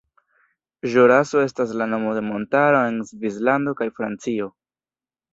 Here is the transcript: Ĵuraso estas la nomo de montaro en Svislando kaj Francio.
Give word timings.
Ĵuraso 0.93 1.41
estas 1.47 1.73
la 1.81 1.87
nomo 1.91 2.13
de 2.19 2.23
montaro 2.29 2.79
en 2.93 2.97
Svislando 3.09 3.75
kaj 3.83 3.87
Francio. 4.01 4.49